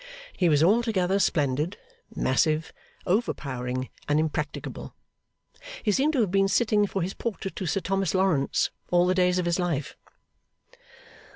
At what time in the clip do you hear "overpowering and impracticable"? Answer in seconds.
3.05-4.95